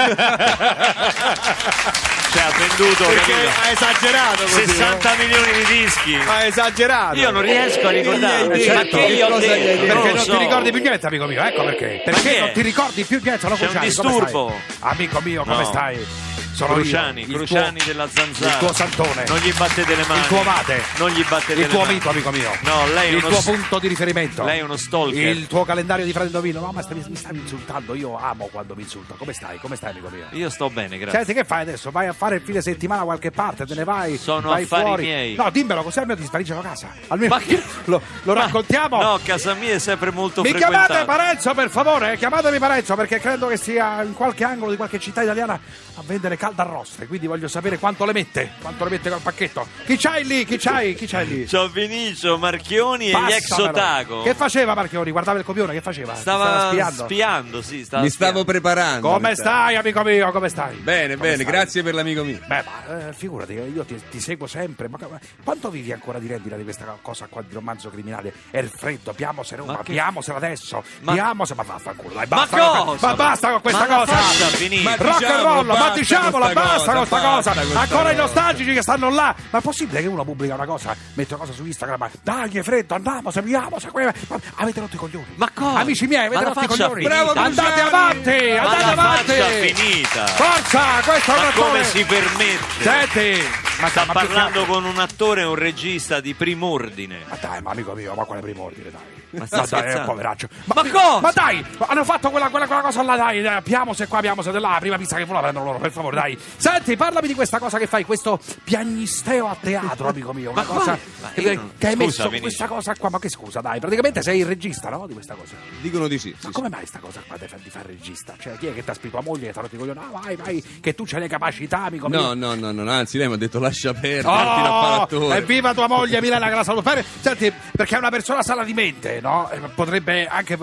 cioè, 2.32 2.42
ha 2.42 2.50
venduto 2.56 3.06
Perché 3.08 3.32
capito? 3.32 3.60
ha 3.60 3.70
esagerato 3.70 4.42
così, 4.42 4.66
60 4.68 5.14
milioni 5.16 5.52
di 5.52 5.64
dischi. 5.82 6.16
no? 6.16 6.30
Ha 6.30 6.44
esagerato. 6.46 7.16
Io 7.16 7.30
non 7.30 7.42
riesco 7.42 7.86
a 7.86 7.90
ricordare. 7.90 8.58
Certo. 8.60 8.96
Ma 8.96 9.02
che 9.02 9.12
io 9.12 9.26
ho 9.26 9.38
detto? 9.38 9.65
Non 9.74 9.86
Perché 9.86 10.08
lo 10.08 10.14
non 10.14 10.24
so. 10.24 10.32
ti 10.32 10.38
ricordi 10.38 10.70
più 10.70 10.80
niente, 10.80 11.06
amico 11.06 11.26
mio, 11.26 11.42
ecco 11.42 11.64
perché. 11.64 12.02
Perché 12.04 12.38
non 12.38 12.52
ti 12.52 12.62
ricordi 12.62 13.04
più 13.04 13.20
niente, 13.22 13.40
sono 13.40 13.54
C'è 13.56 13.66
un 13.68 13.78
disturbo. 13.80 14.52
Amico 14.80 15.20
mio, 15.22 15.42
come 15.44 15.56
No. 15.56 15.64
stai? 15.64 16.06
Sono 16.56 16.72
Cruciani, 16.74 17.20
io, 17.20 17.26
il 17.28 17.34
Cruciani 17.34 17.78
tuo- 17.78 17.86
della 17.92 18.08
zanzara. 18.08 18.52
Il 18.52 18.58
tuo 18.58 18.72
santone. 18.72 19.24
Non 19.28 19.38
gli 19.38 19.52
battete 19.52 19.94
le 19.94 20.04
mani. 20.06 20.20
Il 20.20 20.26
tuo 20.26 20.42
mate. 20.42 20.82
Non 20.96 21.10
gli 21.10 21.24
battete 21.28 21.52
Il 21.52 21.58
le 21.60 21.68
tuo 21.68 21.80
mani. 21.80 21.92
mito, 21.94 22.08
amico 22.08 22.30
mio. 22.30 22.50
No, 22.62 22.86
lei 22.94 23.12
è 23.12 23.16
Il 23.16 23.20
tuo 23.22 23.40
s- 23.40 23.44
punto 23.44 23.78
di 23.78 23.88
riferimento. 23.88 24.42
Lei 24.42 24.58
è 24.60 24.62
uno 24.62 24.76
stalker. 24.76 25.26
Il 25.36 25.46
tuo 25.48 25.64
calendario 25.64 26.04
di 26.06 26.12
Frate 26.12 26.26
Indovino. 26.28 26.60
No, 26.60 26.72
ma 26.72 26.80
stavi- 26.80 27.04
mi 27.08 27.14
stavi 27.16 27.38
insultando. 27.40 27.94
Io 27.94 28.18
amo 28.18 28.48
quando 28.50 28.74
mi 28.74 28.82
insulta. 28.82 29.14
Come 29.18 29.34
stai? 29.34 29.58
Come 29.58 29.76
stai, 29.76 29.90
amico 29.90 30.08
mio? 30.08 30.24
Io 30.30 30.48
sto 30.48 30.70
bene, 30.70 30.96
grazie. 30.96 31.18
Senti, 31.24 31.34
che 31.34 31.44
fai 31.44 31.60
adesso? 31.62 31.90
Vai 31.90 32.06
a 32.06 32.14
fare 32.14 32.36
il 32.36 32.42
fine 32.42 32.62
settimana 32.62 33.00
da 33.00 33.06
qualche 33.06 33.30
parte? 33.30 33.66
Te 33.66 33.74
ne 33.74 33.84
vai? 33.84 34.16
Sono 34.16 34.48
vai 34.48 34.62
affari 34.62 34.82
fuori? 34.84 35.02
miei. 35.04 35.34
No, 35.34 35.50
dimmelo, 35.50 35.82
così 35.82 35.98
almeno 35.98 36.18
ti 36.20 36.26
sparisce 36.26 36.54
la 36.54 36.62
casa. 36.62 36.88
Almeno 37.08 37.34
Ma 37.34 37.40
che- 37.42 37.62
lo, 37.84 38.00
lo 38.22 38.32
Ma- 38.34 38.40
raccontiamo. 38.40 39.02
No, 39.02 39.20
casa 39.22 39.52
mia 39.54 39.74
è 39.74 39.78
sempre 39.78 40.10
molto 40.10 40.40
Mi 40.40 40.48
frequentata. 40.50 40.86
chiamate 40.86 41.04
Parenzo 41.04 41.52
per 41.54 41.68
favore, 41.70 42.16
chiamatemi 42.16 42.58
Parenzo 42.58 42.94
perché 42.94 43.20
credo 43.20 43.46
che 43.46 43.58
sia 43.58 44.02
in 44.02 44.14
qualche 44.14 44.44
angolo 44.44 44.70
di 44.70 44.76
qualche 44.78 44.98
città 44.98 45.22
italiana 45.22 45.54
a 45.98 46.02
vendere 46.04 46.36
caldarroste, 46.46 47.06
quindi 47.08 47.26
voglio 47.26 47.48
sapere 47.48 47.78
quanto 47.78 48.04
le 48.04 48.12
mette, 48.12 48.52
quanto 48.60 48.84
le 48.84 48.90
mette 48.90 49.10
col 49.10 49.20
pacchetto. 49.20 49.66
Chi 49.84 49.96
c'hai 49.96 50.24
lì? 50.24 50.44
Chi 50.44 50.56
c'hai? 50.58 50.94
Chi 50.94 51.06
c'hai 51.06 51.26
lì? 51.26 51.44
C'ho 51.46 51.68
Vinicio, 51.68 52.38
Marchioni 52.38 53.10
e 53.10 53.20
gli 53.20 53.32
ex 53.32 53.48
Passamelo. 53.48 53.68
Otago. 53.70 54.22
Che 54.22 54.34
faceva 54.34 54.74
Marchioni? 54.74 55.10
Guardava 55.10 55.38
il 55.38 55.44
copione, 55.44 55.72
che 55.72 55.80
faceva? 55.80 56.12
Ti 56.12 56.20
Stava 56.20 56.68
spiando. 56.68 57.02
spiando, 57.04 57.62
sì, 57.62 57.84
stava 57.84 58.02
Mi 58.04 58.10
stavo 58.10 58.40
spiando. 58.40 58.44
preparando. 58.52 59.08
Come 59.10 59.34
stavo- 59.34 59.48
stai, 59.56 59.76
amico 59.76 60.02
mio? 60.02 60.30
Come 60.30 60.48
stai? 60.48 60.76
Bene, 60.76 61.14
Come 61.16 61.30
bene, 61.30 61.42
stai? 61.42 61.46
grazie 61.52 61.82
per 61.82 61.94
l'amico 61.94 62.22
mio. 62.22 62.38
Beh, 62.46 62.62
ma 62.64 63.08
eh, 63.08 63.12
figurati, 63.12 63.52
io 63.52 63.84
ti, 63.84 64.00
ti 64.08 64.20
seguo 64.20 64.46
sempre. 64.46 64.88
Ma, 64.88 64.98
ma 65.00 65.18
quanto 65.42 65.68
vivi 65.70 65.92
ancora 65.92 66.18
di 66.20 66.28
rendita 66.28 66.56
di 66.56 66.62
questa 66.62 66.96
cosa 67.02 67.26
qua 67.28 67.42
di 67.42 67.52
romanzo 67.54 67.90
criminale? 67.90 68.32
È 68.50 68.58
il 68.58 68.68
freddo, 68.74 69.12
piamosela 69.12 69.60
Roma, 69.62 69.72
Ma 69.72 69.82
che- 69.82 69.92
piamosela 69.92 70.36
adesso, 70.36 70.82
Ma- 71.00 71.12
piamosela, 71.12 71.62
ma 71.64 71.72
vaffanculo, 71.72 72.14
dai, 72.14 72.26
Ma 72.28 72.36
basta. 72.36 72.56
cosa? 72.58 73.06
Ma 73.08 73.14
basta 73.14 73.50
con 73.50 73.60
questa 73.62 73.86
Ma 73.88 73.96
cosa. 73.96 74.12
faccia. 74.16 74.44
Ma 74.82 74.94
Rock 74.96 75.22
and 75.24 75.42
roll, 75.42 75.66
ma 75.66 75.74
basta 75.74 76.30
con 76.30 76.35
sta 76.44 76.52
basta 76.52 76.76
cosa, 76.76 76.92
con 76.92 77.06
sta 77.06 77.20
basta 77.20 77.52
cosa. 77.52 77.80
Ancora 77.80 78.10
i 78.10 78.16
cosa. 78.16 78.22
nostalgici 78.22 78.72
che 78.72 78.82
stanno 78.82 79.10
là. 79.10 79.34
Ma 79.50 79.58
è 79.58 79.62
possibile 79.62 80.00
che 80.00 80.06
uno 80.06 80.24
pubblica 80.24 80.54
una 80.54 80.66
cosa, 80.66 80.94
mette 81.14 81.34
una 81.34 81.44
cosa 81.44 81.56
su 81.56 81.64
Instagram, 81.64 81.98
ma 81.98 82.10
dai, 82.22 82.58
è 82.58 82.62
freddo, 82.62 82.94
andiamo, 82.94 83.30
seguiamo, 83.30 83.78
seguiamo. 83.78 84.12
Ma 84.28 84.40
avete 84.56 84.80
rotto 84.80 84.96
i 84.96 84.98
coglioni. 84.98 85.26
Ma 85.36 85.50
cosa? 85.52 85.78
Amici 85.78 86.06
miei, 86.06 86.26
avete 86.26 86.44
rotto 86.44 86.60
i 86.60 86.66
coglioni. 86.66 87.02
Bravo, 87.02 87.32
andate 87.32 87.80
avanti, 87.80 88.50
andate 88.50 88.82
avanti. 88.82 90.04
Forza, 90.04 90.80
questo 91.04 91.34
è 91.34 91.38
un 91.38 91.44
Ma 91.44 91.52
come 91.52 91.84
si 91.84 92.04
permette? 92.04 92.82
Senti, 92.82 93.65
ma 93.80 93.88
Sta 93.88 94.04
ma 94.06 94.12
parlando 94.12 94.64
con 94.64 94.84
un 94.84 94.98
attore 94.98 95.42
e 95.42 95.44
un 95.44 95.54
regista 95.54 96.20
di 96.20 96.34
prim'ordine. 96.34 97.20
Ma 97.28 97.36
dai, 97.40 97.60
ma 97.62 97.70
amico 97.72 97.92
mio, 97.92 98.14
ma 98.14 98.24
quale 98.24 98.40
primordine, 98.40 98.90
dai. 98.90 99.00
Ma 99.30 99.44
dai, 99.48 99.58
è 99.58 99.60
un 99.60 99.66
scherzando? 99.66 100.06
poveraccio. 100.10 100.48
Ma 100.64 100.74
cosa? 100.90 101.20
Ma 101.20 101.30
dai, 101.32 101.64
hanno 101.78 102.04
fatto 102.04 102.30
quella, 102.30 102.48
quella, 102.48 102.66
quella 102.66 102.80
cosa 102.82 103.02
là, 103.02 103.16
dai, 103.16 103.42
dai, 103.42 103.60
piamose 103.62 104.06
qua, 104.06 104.20
piamose 104.20 104.50
di 104.52 104.58
là, 104.58 104.70
la 104.72 104.78
prima 104.78 104.96
pizza 104.96 105.16
che 105.16 105.24
vola 105.24 105.40
prendono 105.40 105.64
loro, 105.66 105.78
per 105.78 105.90
favore, 105.92 106.16
dai. 106.16 106.38
Senti, 106.56 106.96
parlami 106.96 107.26
di 107.28 107.34
questa 107.34 107.58
cosa 107.58 107.76
che 107.78 107.86
fai, 107.86 108.04
questo 108.04 108.38
piagnisteo 108.64 109.46
a 109.48 109.56
teatro, 109.60 110.08
amico 110.08 110.32
mio. 110.32 110.50
Una 110.52 110.62
Ma 110.62 110.66
cosa? 110.66 110.98
Ma 111.20 111.30
che, 111.32 111.40
io 111.40 111.48
che 111.48 111.54
non- 111.56 111.70
hai 111.80 111.92
scusa, 111.92 111.96
messo 111.96 112.22
Vinicio. 112.24 112.40
questa 112.40 112.66
cosa 112.66 112.94
qua, 112.94 113.10
ma 113.10 113.18
che 113.18 113.28
scusa, 113.28 113.60
dai, 113.60 113.78
praticamente 113.80 114.22
sei 114.22 114.38
il 114.40 114.46
regista, 114.46 114.88
no, 114.88 115.06
di 115.06 115.12
questa 115.14 115.34
cosa. 115.34 115.54
Dicono 115.80 116.08
di 116.08 116.18
sì. 116.18 116.28
sì, 116.30 116.34
Ma 116.42 116.48
sì. 116.48 116.52
come 116.52 116.68
mai 116.68 116.86
sta 116.86 116.98
cosa 116.98 117.22
qua 117.26 117.36
di 117.36 117.46
fa- 117.46 117.56
di 117.62 117.70
fare 117.70 117.86
regista? 117.88 118.34
Cioè, 118.38 118.56
chi 118.56 118.66
è 118.68 118.74
che 118.74 118.84
ti 118.84 118.90
ha 118.90 118.94
spinto 118.94 119.16
tua 119.18 119.24
moglie 119.24 119.46
che 119.52 119.52
ti 119.52 119.58
ha 119.58 119.78
coglioni? 119.78 119.98
No, 119.98 120.18
vai, 120.20 120.36
vai, 120.36 120.62
che 120.80 120.94
tu 120.94 121.04
c'hai 121.06 121.20
le 121.20 121.28
capacità, 121.28 121.84
amico 121.84 122.08
mio. 122.08 122.34
No, 122.34 122.54
no, 122.54 122.54
no, 122.54 122.72
no, 122.72 122.90
anzi 122.90 123.18
lei 123.18 123.28
mi 123.28 123.34
ha 123.34 123.38
detto 123.38 123.58
lascia 123.66 123.92
perdere, 123.94 124.26
Oh, 124.28 125.02
attore. 125.02 125.36
evviva 125.38 125.74
tua 125.74 125.86
moglie 125.88 126.20
Milena 126.20 126.48
che 126.48 126.54
la 126.54 126.64
saluta 126.64 126.90
bene. 126.94 127.04
Senti, 127.20 127.52
perché 127.76 127.94
è 127.94 127.98
una 127.98 128.10
persona 128.10 128.42
sana 128.42 128.64
di 128.64 128.72
mente, 128.74 129.20
no? 129.20 129.50
Eh, 129.50 129.58
Potrebbe 129.74 130.26
anche. 130.26 130.58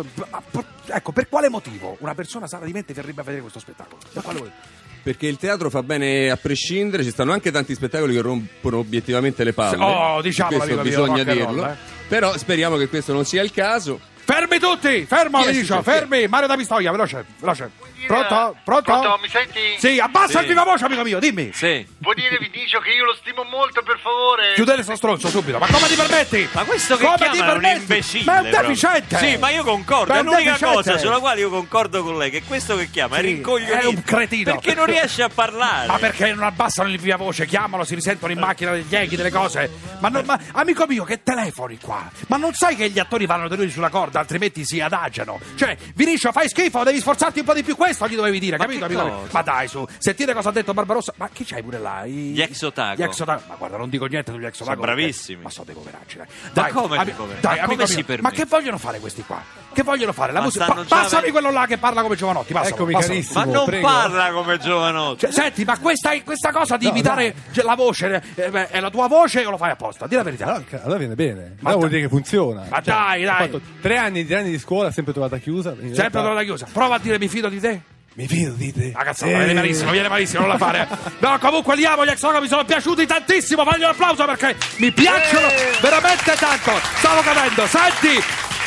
Ecco, 0.85 1.11
per 1.11 1.29
quale 1.29 1.49
motivo 1.49 1.95
una 1.99 2.13
persona 2.13 2.47
sana 2.47 2.65
di 2.65 2.71
mente 2.71 2.93
verrebbe 2.93 3.21
a 3.21 3.23
vedere 3.23 3.41
questo 3.41 3.59
spettacolo? 3.59 3.97
Per 4.11 4.21
quale 4.21 4.39
motivo? 4.39 4.55
Perché 5.03 5.27
il 5.27 5.37
teatro 5.37 5.69
fa 5.69 5.83
bene 5.83 6.29
a 6.29 6.37
prescindere, 6.37 7.03
ci 7.03 7.09
stanno 7.09 7.33
anche 7.33 7.51
tanti 7.51 7.73
spettacoli 7.75 8.13
che 8.15 8.21
rompono 8.21 8.77
obiettivamente 8.77 9.43
le 9.43 9.51
palle. 9.53 9.83
Oh, 9.83 10.21
diciamolo, 10.21 10.57
questo 10.57 10.79
amico 10.79 10.89
bisogna 10.89 11.17
rock 11.23 11.27
and 11.29 11.39
roll, 11.39 11.53
dirlo. 11.55 11.69
eh. 11.69 11.75
Però 12.07 12.37
speriamo 12.37 12.77
che 12.77 12.87
questo 12.87 13.11
non 13.11 13.25
sia 13.25 13.41
il 13.41 13.51
caso. 13.51 13.99
Fermi 14.25 14.57
tutti! 14.59 15.05
Fermo, 15.05 15.43
è? 15.43 15.51
fermi! 15.81 16.27
Mario 16.27 16.47
da 16.47 16.55
Pistoia, 16.55 16.91
veloce, 16.91 17.25
veloce. 17.39 17.69
Pronto? 18.07 18.55
Pronto? 18.63 18.83
Pronto, 18.83 19.19
mi 19.21 19.29
senti? 19.29 19.59
Sì, 19.77 19.99
abbassa 19.99 20.39
Sì. 20.39 20.45
il 20.45 20.47
viva 20.47 20.63
voce, 20.63 20.85
amico 20.85 21.03
mio, 21.03 21.19
dimmi. 21.19 21.51
Sì. 21.53 21.85
Vuoi 21.99 22.15
dire, 22.15 22.37
vi 22.39 22.49
dico 22.49 22.79
che 22.79 22.91
io 22.91 23.05
lo 23.05 23.15
stimo 23.15 23.43
molto, 23.43 23.81
per 23.83 23.99
favore? 23.99 24.53
Chiudete 24.55 24.83
sto 24.83 24.95
stronzo 24.95 25.27
subito, 25.29 25.57
ma 25.59 25.67
come 25.67 25.87
ti 25.87 25.95
permetti? 25.95 26.47
Ma 26.51 26.63
questo 26.63 26.97
che 26.97 27.03
come 27.05 27.15
chiama 27.17 27.31
ti 27.33 27.37
è 27.39 27.41
un 27.41 27.47
permetti? 27.47 27.79
imbecille. 27.81 28.23
Ma 28.25 28.33
è 28.37 28.41
un 28.41 28.49
proprio. 28.49 28.67
deficiente! 28.69 29.17
Sì, 29.17 29.37
ma 29.37 29.49
io 29.49 29.63
concordo. 29.63 30.11
Ma 30.13 30.17
È 30.17 30.21
un 30.21 30.25
l'unica 30.27 30.43
deficiente. 30.51 30.75
cosa 30.75 30.97
sulla 30.97 31.19
quale 31.19 31.39
io 31.39 31.49
concordo 31.49 32.03
con 32.03 32.17
lei, 32.17 32.29
che 32.29 32.43
questo 32.43 32.75
che 32.75 32.89
chiama 32.89 33.17
è 33.17 33.19
Sì, 33.19 33.25
rincoglionito. 33.27 33.77
è 33.79 33.85
un 33.85 34.03
cretino. 34.03 34.51
Perché 34.53 34.73
non 34.75 34.85
riesce 34.85 35.23
a 35.23 35.29
parlare. 35.29 35.87
Ma 35.87 35.97
perché 35.97 36.33
non 36.33 36.43
abbassano 36.43 36.89
il 36.89 36.99
via 36.99 37.17
voce? 37.17 37.45
Chiamano, 37.45 37.83
si 37.83 37.95
risentono 37.95 38.31
in 38.31 38.39
macchina 38.39 38.71
degli 38.71 38.95
echi, 38.95 39.15
delle 39.15 39.31
cose. 39.31 39.69
Ma, 39.99 40.09
non- 40.09 40.25
ma, 40.25 40.39
amico 40.53 40.85
mio, 40.87 41.03
che 41.03 41.23
telefoni 41.23 41.77
qua? 41.79 42.09
Ma 42.27 42.37
non 42.37 42.53
sai 42.53 42.75
che 42.75 42.89
gli 42.89 42.99
attori 42.99 43.25
vanno 43.25 43.47
tenuti 43.47 43.69
sulla 43.69 43.89
corda, 43.89 44.19
altrimenti 44.19 44.65
si 44.65 44.79
adagiano? 44.81 45.39
Cioè, 45.55 45.77
Vinicio, 45.95 46.31
fai 46.31 46.49
schifo, 46.49 46.83
devi 46.83 46.99
sforzarti 46.99 47.39
un 47.39 47.45
po' 47.45 47.53
di 47.53 47.63
più. 47.63 47.75
Questo 47.75 47.92
gli 48.07 48.15
dovevi 48.15 48.39
dire, 48.39 48.57
Ma 48.57 48.65
capito? 48.65 48.85
che 48.87 48.93
amico? 48.95 49.27
Ma 49.31 49.41
dai, 49.41 49.67
su, 49.67 49.85
sentite 49.97 50.33
cosa 50.33 50.49
ha 50.49 50.51
detto 50.51 50.73
Barbarossa. 50.73 51.13
Ma 51.17 51.29
chi 51.31 51.43
c'hai 51.43 51.61
pure 51.63 51.79
là? 51.79 52.03
I- 52.05 52.11
Gli 52.33 52.41
ex 52.41 52.61
Otago. 52.61 53.01
Gli 53.01 53.05
ex 53.05 53.19
Otago. 53.19 53.41
Ma 53.47 53.55
guarda, 53.55 53.77
non 53.77 53.89
dico 53.89 54.05
niente 54.05 54.31
sugli 54.31 54.45
ex 54.45 54.59
Otago. 54.59 54.71
Sono 54.75 54.85
perché- 54.85 55.01
bravissimi. 55.01 55.41
Ma 55.43 55.49
sono 55.49 55.65
dei 55.65 55.75
poveracci, 55.75 56.17
dai. 56.17 56.25
Ma 56.43 56.49
Dai, 56.53 56.71
come 56.71 56.95
ami- 56.97 57.05
dei 57.05 57.13
poveracci? 57.13 57.41
Dai, 57.41 57.57
amico 57.59 57.71
come 57.75 57.87
si 57.87 57.95
mio, 57.95 58.05
permette? 58.05 58.37
Ma 58.37 58.43
che 58.43 58.45
vogliono 58.49 58.77
fare 58.77 58.99
questi 58.99 59.23
qua? 59.23 59.41
Che 59.73 59.83
vogliono 59.83 60.13
fare? 60.13 60.31
La 60.31 60.39
Ma 60.39 60.45
musica. 60.45 60.65
Pa- 60.65 60.85
passami 60.87 61.31
quello 61.31 61.51
là 61.51 61.65
che 61.65 61.77
parla 61.77 62.01
come 62.01 62.15
Giovanotti. 62.15 62.53
Passalo, 62.53 62.75
Eccomi 62.75 62.93
passalo. 62.93 63.13
carissimo. 63.13 63.45
Ma 63.45 63.51
non 63.51 63.65
prego. 63.65 63.87
parla 63.87 64.31
come 64.31 64.57
giovanotti. 64.59 65.19
Cioè, 65.21 65.31
senti, 65.31 65.63
ma 65.65 65.77
questa, 65.79 66.11
questa 66.23 66.51
cosa 66.51 66.77
di 66.77 66.85
No, 66.85 66.91
imitare 66.91 67.33
ge- 67.51 67.63
la 67.63 67.75
voce 67.75 68.21
eh, 68.35 68.49
beh, 68.49 68.69
è 68.69 68.79
la 68.79 68.89
tua 68.89 69.07
voce 69.07 69.45
o 69.45 69.49
lo 69.49 69.57
fai 69.57 69.71
apposta? 69.71 70.05
Dì 70.07 70.15
la 70.15 70.23
verità. 70.23 70.45
Allora, 70.45 70.63
allora 70.83 70.97
viene 70.99 71.15
bene, 71.15 71.55
Ma 71.59 71.69
allora 71.71 71.75
vuol 71.75 71.79
dai. 71.79 71.89
dire 71.89 72.01
che 72.03 72.07
funziona. 72.09 72.63
Ma 72.69 72.79
dai, 72.79 73.23
ho 73.23 73.29
dai. 73.29 73.37
fatto 73.47 73.61
tre 73.81 73.97
anni, 73.97 74.25
tre 74.25 74.37
anni 74.37 74.51
di 74.51 74.59
scuola, 74.59 74.91
sempre 74.91 75.11
trovata 75.13 75.37
chiusa. 75.37 75.71
Sempre 75.71 75.95
realtà- 75.95 76.19
trovata 76.21 76.43
chiusa. 76.43 76.67
Prova 76.71 76.95
a 76.95 76.99
dire 76.99 77.17
mi 77.17 77.27
fido 77.27 77.49
di 77.49 77.59
te. 77.59 77.81
Mi 78.15 78.27
fido 78.27 78.51
di 78.53 78.71
te. 78.71 78.91
Ah, 78.95 79.03
cazzo, 79.03 79.25
Eh. 79.25 79.33
viene 79.33 79.53
malissimo, 79.55 79.89
viene 79.89 80.07
malissimo, 80.07 80.41
non 80.41 80.49
la 80.51 80.57
fare. 80.57 80.87
No, 81.17 81.35
comunque 81.39 81.75
li 81.75 81.83
amo, 81.83 82.05
gli 82.05 82.09
ex 82.09 82.21
Oga 82.21 82.39
mi 82.39 82.47
sono 82.47 82.63
piaciuti 82.63 83.07
tantissimo. 83.07 83.63
Voglio 83.63 83.85
un 83.85 83.89
applauso 83.91 84.23
perché 84.25 84.55
mi 84.77 84.91
piacciono 84.91 85.47
veramente 85.81 86.35
tanto. 86.37 86.71
Stavo 86.97 87.21
cadendo. 87.21 87.65
Senti, 87.65 88.21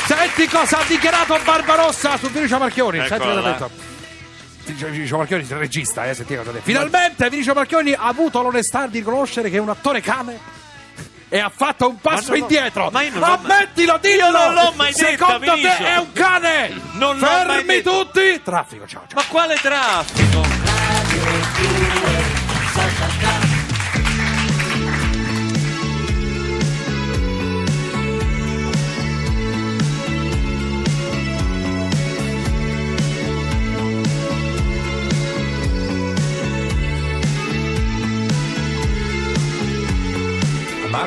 senti 0.07 0.47
cosa 0.47 0.79
ha 0.79 0.83
dichiarato 0.87 1.37
Barbarossa 1.43 2.17
su 2.17 2.29
Vinicio 2.29 2.57
Marchioni. 2.57 2.97
Senti 3.07 3.17
cosa 3.27 3.39
ha 3.39 3.41
detto. 3.41 3.69
Vinicio 4.89 5.17
Marchioni, 5.17 5.43
il 5.43 5.55
regista, 5.55 6.05
eh, 6.09 6.13
senti 6.13 6.35
cosa 6.35 6.49
ha 6.49 6.53
detto. 6.53 6.65
Finalmente 6.65 7.29
Vinicio 7.29 7.53
Marchioni 7.53 7.93
ha 7.93 8.03
avuto 8.07 8.41
l'onestà 8.41 8.87
di 8.87 8.99
riconoscere 8.99 9.49
che 9.49 9.57
è 9.57 9.59
un 9.59 9.69
attore 9.69 10.01
cane. 10.01 10.55
E 11.29 11.39
ha 11.39 11.51
fatto 11.53 11.89
un 11.89 11.99
passo 11.99 12.31
l'ho- 12.31 12.37
indietro. 12.37 12.89
ma 12.89 13.01
io 13.01 13.11
non 13.13 13.23
Ammettilo, 13.23 13.97
dillo! 14.01 14.23
Io 14.27 14.31
non 14.31 14.53
l'ho 14.53 14.71
mai 14.77 14.93
detta, 14.93 15.09
Secondo 15.09 15.39
te 15.39 15.51
Vinicio. 15.55 15.83
è 15.83 15.97
un 15.97 16.13
cane! 16.13 16.81
Non 16.93 17.17
Fermi 17.17 17.63
detto. 17.65 17.99
tutti! 18.05 18.41
Traffico, 18.41 18.87
ciao, 18.87 19.03
ciao. 19.07 19.19
Ma 19.21 19.25
quale 19.27 19.55
traffico? 19.55 20.41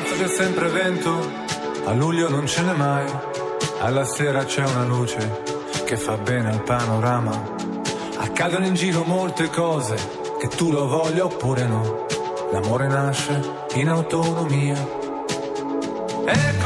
Marzo 0.01 0.15
c'è 0.15 0.27
sempre 0.27 0.67
vento, 0.69 1.31
a 1.85 1.93
luglio 1.93 2.27
non 2.27 2.47
ce 2.47 2.61
n'è 2.63 2.73
mai, 2.73 3.05
alla 3.79 4.03
sera 4.03 4.43
c'è 4.43 4.63
una 4.65 4.83
luce 4.83 5.43
che 5.85 5.95
fa 5.95 6.17
bene 6.17 6.49
al 6.49 6.63
panorama. 6.63 7.55
Accadono 8.17 8.65
in 8.65 8.73
giro 8.73 9.03
molte 9.03 9.49
cose, 9.49 9.95
che 10.39 10.47
tu 10.47 10.71
lo 10.71 10.87
voglia 10.87 11.25
oppure 11.25 11.65
no. 11.67 12.05
L'amore 12.51 12.87
nasce 12.87 13.41
in 13.75 13.89
autonomia. 13.89 14.75
E 16.25 16.57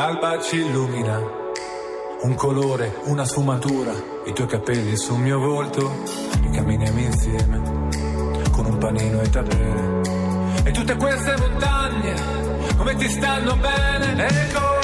l'alba 0.00 0.40
ci 0.40 0.56
illumina. 0.56 1.20
Un 2.22 2.34
colore, 2.34 3.00
una 3.04 3.26
sfumatura, 3.26 3.92
i 4.24 4.32
tuoi 4.32 4.46
capelli 4.46 4.96
sul 4.96 5.18
mio 5.18 5.38
volto 5.38 5.92
e 6.42 6.48
camminiamo 6.48 6.98
insieme 6.98 7.60
con 8.50 8.64
un 8.64 8.78
panino 8.78 9.20
e 9.20 9.28
da. 9.28 9.42
E 10.64 10.70
tutte 10.70 10.96
queste 10.96 11.36
montagne, 11.36 12.14
come 12.78 12.94
ti 12.94 13.08
stanno 13.10 13.56
bene? 13.56 14.26
E 14.26 14.79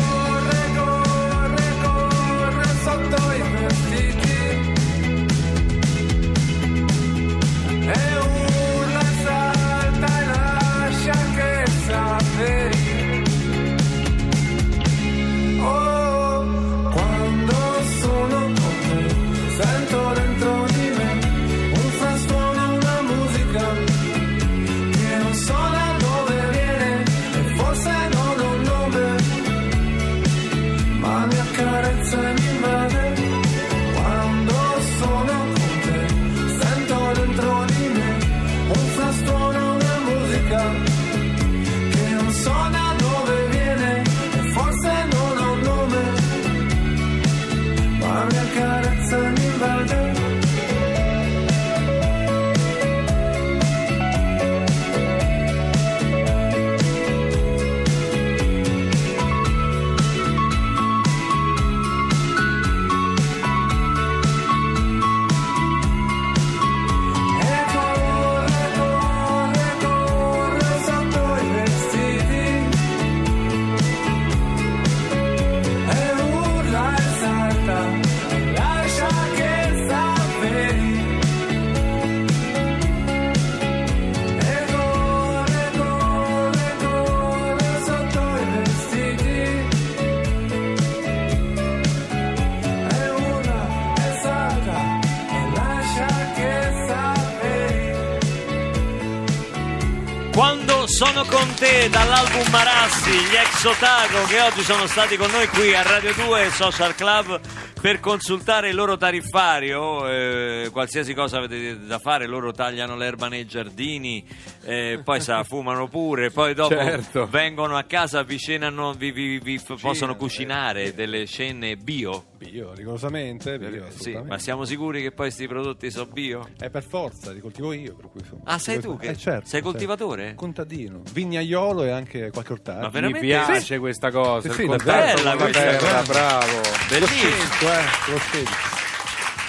sono 101.16 101.24
con 101.30 101.54
te 101.54 101.88
dall'album 101.88 102.46
Marassi, 102.50 103.10
gli 103.10 103.36
ex 103.36 103.64
Otago 103.64 104.24
che 104.26 104.38
oggi 104.42 104.62
sono 104.62 104.86
stati 104.86 105.16
con 105.16 105.30
noi 105.30 105.48
qui 105.48 105.74
a 105.74 105.80
Radio 105.82 106.12
2 106.12 106.50
Social 106.50 106.94
Club 106.94 107.40
per 107.86 108.00
consultare 108.00 108.70
il 108.70 108.74
loro 108.74 108.96
tariffario, 108.96 110.08
eh, 110.08 110.70
qualsiasi 110.72 111.14
cosa 111.14 111.38
avete 111.38 111.86
da 111.86 112.00
fare, 112.00 112.26
loro 112.26 112.50
tagliano 112.50 112.96
l'erba 112.96 113.28
nei 113.28 113.46
giardini, 113.46 114.26
eh, 114.64 115.00
poi 115.04 115.20
se 115.20 115.30
la 115.30 115.44
fumano 115.44 115.86
pure, 115.86 116.32
poi 116.32 116.52
dopo 116.52 116.74
Certo. 116.74 117.26
vengono 117.30 117.76
a 117.76 117.84
casa, 117.84 118.24
vi 118.24 118.38
cenano, 118.40 118.92
vi, 118.92 119.12
vi- 119.12 119.38
vi 119.38 119.56
f- 119.58 119.80
possono 119.80 120.16
cucinare 120.16 120.94
delle 120.94 121.26
cene 121.26 121.76
bio. 121.76 122.24
Bio, 122.36 122.72
rigorosamente, 122.74 123.56
bio, 123.56 123.68
Sì, 123.70 123.76
assolutamente. 123.78 124.28
ma 124.30 124.38
siamo 124.38 124.64
sicuri 124.64 125.00
che 125.00 125.10
poi 125.12 125.26
questi 125.26 125.46
prodotti 125.46 125.88
sono 125.90 126.06
bio? 126.06 126.48
È 126.58 126.68
per 126.68 126.82
forza, 126.82 127.30
li 127.30 127.38
coltivo 127.40 127.72
io, 127.72 127.94
per 127.94 128.10
cui 128.10 128.20
insomma. 128.20 128.42
Ah, 128.46 128.58
sei 128.58 128.80
tu 128.80 128.96
che- 128.98 129.10
Eh, 129.10 129.16
certo, 129.16 129.42
sei 129.42 129.60
certo. 129.60 129.70
coltivatore? 129.70 130.34
Contadino, 130.34 131.02
vignaiolo 131.12 131.84
e 131.84 131.90
anche 131.90 132.30
qualche 132.30 132.52
ortaggio. 132.52 133.00
Mi 133.00 133.12
piace 133.20 133.78
questa 133.78 134.10
cosa, 134.10 134.50
Sì, 134.52 134.62
sì, 134.62 134.66
bella 134.66 135.36
questa 135.36 135.60
terra, 135.60 136.02
bravo. 136.02 136.60
Bellissimo. 136.88 137.74
Eh, 137.78 138.10
lo 138.10 138.18
scelto. 138.18 138.50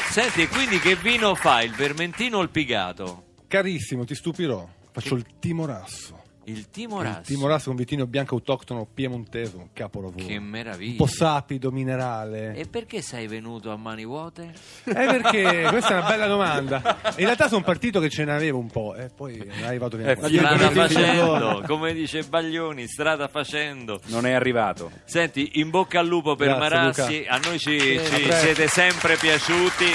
Senti, 0.10 0.42
e 0.42 0.48
quindi 0.48 0.80
che 0.80 0.96
vino 0.96 1.36
fa? 1.36 1.62
Il 1.62 1.74
vermentino 1.74 2.38
o 2.38 2.42
il 2.42 2.50
pigato? 2.50 3.26
Carissimo, 3.48 4.04
ti 4.04 4.16
stupirò. 4.16 4.68
Faccio 4.92 5.16
il 5.16 5.26
timorasso. 5.40 6.24
Il 6.50 6.70
timorasso. 6.70 7.20
Il 7.20 7.26
timorasso 7.26 7.66
con 7.68 7.76
vitino 7.76 8.08
bianco 8.08 8.36
autoctono 8.36 8.88
piemontese, 8.92 9.58
un 9.58 9.68
capolavoro. 9.74 10.24
Che 10.26 10.38
un 10.38 10.46
meraviglia. 10.46 10.96
po' 10.96 11.06
sapido, 11.06 11.72
minerale. 11.72 12.56
E 12.56 12.66
perché 12.68 13.02
sei 13.02 13.28
venuto 13.28 13.70
a 13.70 13.76
mani 13.76 14.06
vuote? 14.06 14.54
Eh, 14.86 14.94
perché 14.94 15.66
questa 15.68 15.90
è 15.96 15.98
una 15.98 16.08
bella 16.08 16.28
domanda. 16.28 17.00
In 17.18 17.26
realtà 17.26 17.50
sono 17.50 17.64
partito 17.64 18.00
che 18.00 18.10
ce 18.10 18.24
n'avevo 18.24 18.60
un 18.60 18.68
po', 18.68 18.96
e 18.96 19.10
poi 19.14 19.38
è 19.38 19.66
arrivato 19.66 19.98
via. 19.98 20.12
Eh, 20.12 20.16
Strada 20.16 20.72
facendo, 20.72 21.64
come 21.68 21.94
dice 21.94 22.24
Baglioni, 22.24 22.88
strada 22.88 23.28
facendo. 23.28 24.00
Non 24.06 24.26
è 24.26 24.32
arrivato. 24.32 24.90
Senti, 25.04 25.60
in 25.60 25.70
bocca 25.70 26.00
al 26.00 26.08
lupo 26.08 26.36
per 26.38 26.48
Grazie, 26.56 26.60
Marassi, 26.78 27.18
Luca. 27.20 27.32
a 27.34 27.40
noi 27.44 27.60
ci, 27.60 27.76
Eh, 27.78 28.06
ci 28.06 28.32
siete 28.32 28.68
sempre 28.70 29.18
piaciuti, 29.18 29.86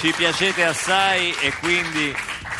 ci 0.00 0.12
piacete 0.16 0.62
assai 0.64 1.32
e 1.42 1.52
quindi 1.60 2.12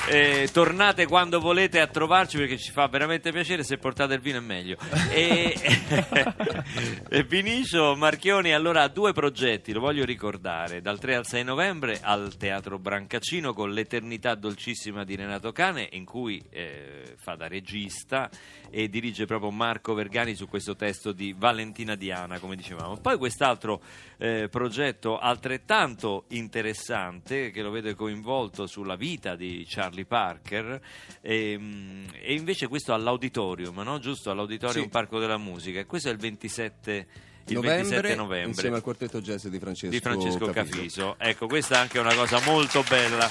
eh, 0.09 0.49
tornate 0.53 1.07
quando 1.07 1.39
volete 1.39 1.81
a 1.81 1.87
trovarci 1.87 2.37
perché 2.37 2.59
ci 2.59 2.73
fa 2.73 2.87
veramente 2.89 3.31
piacere, 3.31 3.63
se 3.63 3.79
portate 3.79 4.15
il 4.15 4.21
vino 4.21 4.39
è 4.39 4.41
meglio. 4.41 4.77
E, 5.11 5.55
e 7.09 7.23
Vinicio 7.25 7.95
Marchioni 7.95 8.53
allora 8.53 8.83
ha 8.83 8.89
due 8.89 9.13
progetti, 9.13 9.73
lo 9.73 9.81
voglio 9.81 10.05
ricordare, 10.05 10.81
dal 10.81 10.99
3 10.99 11.15
al 11.15 11.27
6 11.27 11.45
novembre 11.45 12.01
al 12.03 12.37
Teatro 12.37 12.79
Brancaccino 12.79 13.53
con 13.53 13.71
l'Eternità 13.73 14.35
dolcissima 14.35 15.05
di 15.05 15.15
Renato 15.15 15.53
Cane 15.53 15.89
in 15.93 16.05
cui 16.05 16.43
eh, 16.51 17.15
fa 17.17 17.35
da 17.37 17.47
regista 17.47 18.29
e 18.71 18.89
dirige 18.89 19.27
proprio 19.27 19.51
Marco 19.51 19.95
Vergani 19.95 20.35
su 20.35 20.49
questo 20.49 20.75
testo 20.75 21.13
di 21.13 21.35
Valentina 21.37 21.95
Diana, 21.95 22.39
come 22.39 22.57
dicevamo. 22.57 22.97
Poi 22.97 23.19
quest'altro 23.19 23.83
eh, 24.19 24.49
progetto 24.49 25.19
altrettanto 25.19 26.25
interessante 26.29 27.51
che 27.51 27.63
lo 27.63 27.71
vede 27.71 27.95
coinvolto 27.95 28.67
sulla 28.67 28.97
vita 28.97 29.37
di 29.37 29.65
Charlie 29.93 30.07
Parker 30.07 30.81
e, 31.21 31.57
mm, 31.59 32.05
e 32.23 32.35
invece 32.35 32.67
questo 32.67 32.95
all'auditorium, 32.95 33.79
no? 33.81 33.99
giusto? 33.99 34.31
All'auditorium 34.31 34.85
Sì. 34.85 34.91
Parco 34.91 35.19
della 35.19 35.37
Musica 35.37 35.79
e 35.81 35.85
questo 35.85 36.09
è 36.09 36.13
il 36.13 36.19
27 36.19 37.07
il 37.47 37.55
novembre, 37.55 37.83
27 37.83 38.15
novembre 38.15 38.49
insieme 38.49 38.77
al 38.77 38.83
quartetto 38.83 39.21
jazz 39.21 39.47
di 39.47 39.59
Francesco, 39.59 39.91
di 39.93 40.01
Francesco 40.01 40.47
Cafiso. 40.47 40.77
Cafiso. 40.77 41.17
Ecco, 41.19 41.47
questa 41.47 41.77
è 41.77 41.79
anche 41.79 41.99
una 41.99 42.15
cosa 42.15 42.41
molto 42.45 42.85
bella, 42.89 43.29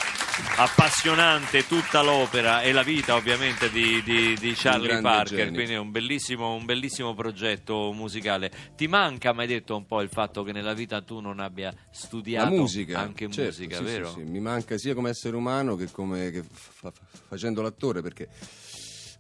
appassionante 0.57 1.65
tutta 1.65 2.01
l'opera 2.01 2.61
e 2.61 2.71
la 2.71 2.83
vita 2.83 3.15
ovviamente 3.15 3.69
di, 3.71 4.01
di- 4.03 4.35
di 4.37 4.53
Charlie 4.55 5.01
Parker, 5.01 5.37
genio. 5.37 5.53
quindi 5.53 5.73
è 5.73 5.77
un 5.77 5.91
bellissimo, 5.91 6.53
un 6.53 6.65
bellissimo 6.65 7.13
progetto 7.13 7.91
musicale. 7.93 8.51
Ti 8.75 8.87
manca, 8.87 9.33
mi 9.33 9.41
hai 9.41 9.47
detto 9.47 9.75
un 9.75 9.85
po' 9.85 10.01
il 10.01 10.09
fatto 10.09 10.43
che 10.43 10.51
nella 10.51 10.73
vita 10.73 11.01
tu 11.01 11.19
non 11.19 11.39
abbia 11.39 11.73
studiato 11.89 12.49
La 12.49 12.55
musica, 12.55 12.99
anche 12.99 13.29
certo, 13.31 13.41
musica, 13.61 13.77
sì, 13.77 13.83
sì, 13.85 13.89
vero? 13.91 14.11
sì, 14.11 14.19
Mi 14.23 14.39
manca 14.39 14.77
sia 14.77 14.93
come 14.93 15.09
essere 15.09 15.35
umano 15.35 15.75
che 15.75 15.89
come 15.91 16.29
che 16.31 16.43
fa- 16.43 16.91
facendo 17.27 17.61
l'attore 17.61 18.01
perché 18.01 18.27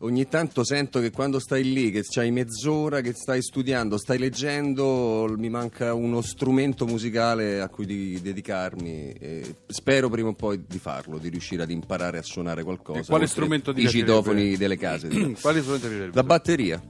ogni 0.01 0.27
tanto 0.27 0.63
sento 0.63 0.99
che 0.99 1.11
quando 1.11 1.39
stai 1.39 1.63
lì, 1.63 1.91
che 1.91 2.03
c'hai 2.07 2.31
mezz'ora 2.31 3.01
che 3.01 3.13
stai 3.13 3.41
studiando, 3.41 3.97
stai 3.97 4.17
leggendo, 4.17 5.33
mi 5.37 5.49
manca 5.49 5.93
uno 5.93 6.21
strumento 6.21 6.85
musicale 6.85 7.61
a 7.61 7.69
cui 7.69 7.85
di- 7.85 8.21
dedicarmi 8.21 9.11
e 9.11 9.55
spero 9.67 10.09
prima 10.09 10.29
o 10.29 10.33
poi 10.33 10.63
di 10.67 10.79
farlo, 10.79 11.17
di 11.17 11.29
riuscire 11.29 11.63
ad 11.63 11.71
imparare 11.71 12.17
a 12.17 12.23
suonare 12.23 12.63
qualcosa. 12.63 12.99
E 12.99 13.05
quale 13.05 13.27
strumento 13.27 13.73
ti 13.73 13.81
I 13.81 13.89
citofoni 13.89 14.57
delle 14.57 14.77
case. 14.77 15.07
strumenti 15.61 15.87
ti 15.87 15.93
piacerebbe? 15.93 16.15
La 16.15 16.23
batteria, 16.23 16.81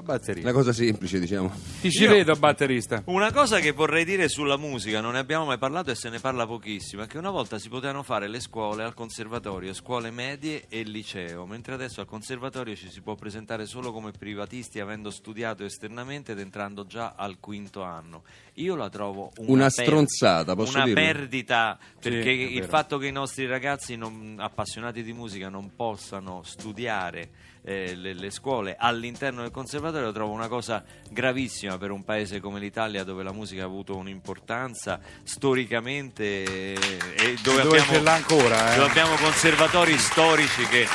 La 0.00 0.06
batteria. 0.06 0.42
una 0.42 0.52
cosa 0.52 0.72
semplice 0.72 1.18
diciamo. 1.20 1.52
Ti 1.82 1.90
ci 1.90 2.06
vedo 2.06 2.34
batterista. 2.34 3.02
Una 3.06 3.30
cosa 3.32 3.58
che 3.60 3.72
vorrei 3.72 4.04
dire 4.06 4.28
sulla 4.28 4.56
musica, 4.56 5.00
non 5.02 5.12
ne 5.12 5.18
abbiamo 5.18 5.44
mai 5.44 5.58
parlato 5.58 5.90
e 5.90 5.94
se 5.94 6.08
ne 6.08 6.18
parla 6.20 6.46
pochissimo, 6.46 7.02
è 7.02 7.06
che 7.06 7.18
una 7.18 7.28
volta 7.30 7.58
si 7.58 7.68
potevano 7.68 8.02
fare 8.02 8.26
le 8.26 8.40
scuole 8.40 8.82
al 8.82 8.94
conservatorio, 8.94 9.74
scuole 9.74 10.10
medie 10.10 10.64
e 10.70 10.82
liceo, 10.84 11.44
mentre 11.44 11.74
adesso 11.74 12.00
al 12.00 12.06
conservatorio 12.06 12.74
ci 12.74 12.88
si 12.90 13.02
può 13.02 13.14
presentare 13.14 13.66
solo 13.66 13.92
come 13.92 14.10
privatisti 14.12 14.80
avendo 14.80 15.10
studiato 15.10 15.64
esternamente 15.64 16.32
ed 16.32 16.38
entrando 16.38 16.86
già 16.86 17.12
al 17.16 17.38
quinto 17.38 17.82
anno. 17.82 18.22
Io 18.54 18.74
la 18.76 18.88
trovo 18.88 19.30
una, 19.36 19.52
Una 19.52 19.68
per- 19.70 19.84
stronzata, 19.84 20.54
posso 20.54 20.76
una 20.76 20.86
dirlo? 20.86 21.00
perdita, 21.00 21.78
perché 22.00 22.30
è 22.30 22.32
il 22.32 22.54
vero. 22.60 22.66
fatto 22.68 22.96
che 22.98 23.06
i 23.06 23.12
nostri 23.12 23.46
ragazzi 23.46 23.96
non- 23.96 24.36
appassionati 24.38 25.02
di 25.02 25.12
musica 25.12 25.48
non 25.50 25.74
possano 25.74 26.42
studiare 26.42 27.30
eh, 27.62 27.94
le, 27.94 28.14
le 28.14 28.30
scuole 28.30 28.76
all'interno 28.78 29.42
del 29.42 29.50
conservatorio 29.50 30.06
lo 30.06 30.12
trovo 30.12 30.32
una 30.32 30.48
cosa 30.48 30.82
gravissima 31.10 31.78
per 31.78 31.90
un 31.90 32.04
paese 32.04 32.40
come 32.40 32.58
l'Italia 32.58 33.04
dove 33.04 33.22
la 33.22 33.32
musica 33.32 33.62
ha 33.62 33.66
avuto 33.66 33.96
un'importanza 33.96 35.00
storicamente 35.22 36.22
eh, 36.22 36.78
e 37.16 37.36
dove, 37.42 37.62
Dove 37.62 37.80
abbiamo, 37.80 38.10
ancora, 38.10 38.72
eh? 38.72 38.76
dove 38.76 38.90
abbiamo 38.90 39.14
conservatori 39.16 39.96
storici 39.98 40.66
che 40.66 40.86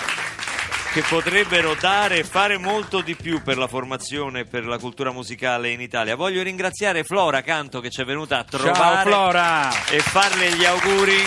che 0.95 1.01
potrebbero 1.01 1.75
dare 1.77 2.19
e 2.19 2.23
fare 2.23 2.57
molto 2.57 3.01
di 3.01 3.15
più 3.15 3.41
per 3.41 3.57
la 3.57 3.67
formazione 3.67 4.39
e 4.39 4.45
per 4.45 4.65
la 4.65 4.77
cultura 4.77 5.11
musicale 5.11 5.71
in 5.71 5.81
Italia. 5.81 6.15
Voglio 6.15 6.41
ringraziare 6.41 7.03
Flora 7.03 7.41
Canto 7.41 7.81
che 7.81 7.89
ci 7.89 7.99
è 7.99 8.05
venuta 8.05 8.37
a 8.37 8.45
trovare 8.45 9.11
Ciao 9.11 9.93
e 9.93 9.99
farle 9.99 10.55
gli 10.55 10.63
auguri 10.63 11.17